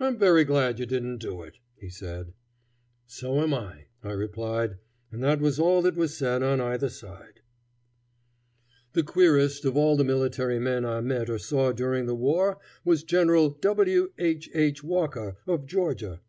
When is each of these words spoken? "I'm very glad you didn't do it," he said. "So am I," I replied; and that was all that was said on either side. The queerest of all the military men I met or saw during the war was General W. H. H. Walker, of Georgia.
"I'm 0.00 0.18
very 0.18 0.42
glad 0.42 0.80
you 0.80 0.86
didn't 0.86 1.18
do 1.18 1.42
it," 1.44 1.58
he 1.76 1.88
said. 1.88 2.32
"So 3.06 3.38
am 3.40 3.54
I," 3.54 3.86
I 4.02 4.10
replied; 4.10 4.78
and 5.12 5.22
that 5.22 5.40
was 5.40 5.60
all 5.60 5.82
that 5.82 5.94
was 5.94 6.16
said 6.18 6.42
on 6.42 6.60
either 6.60 6.88
side. 6.88 7.42
The 8.94 9.04
queerest 9.04 9.64
of 9.64 9.76
all 9.76 9.96
the 9.96 10.02
military 10.02 10.58
men 10.58 10.84
I 10.84 11.00
met 11.00 11.30
or 11.30 11.38
saw 11.38 11.70
during 11.70 12.06
the 12.06 12.16
war 12.16 12.58
was 12.84 13.04
General 13.04 13.50
W. 13.50 14.10
H. 14.18 14.50
H. 14.52 14.82
Walker, 14.82 15.36
of 15.46 15.64
Georgia. 15.64 16.22